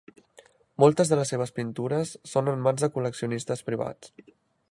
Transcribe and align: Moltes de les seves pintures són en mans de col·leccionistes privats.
Moltes 0.83 1.11
de 1.11 1.19
les 1.19 1.31
seves 1.33 1.53
pintures 1.59 2.15
són 2.33 2.51
en 2.55 2.65
mans 2.69 2.85
de 2.87 2.91
col·leccionistes 2.97 3.65
privats. 3.71 4.17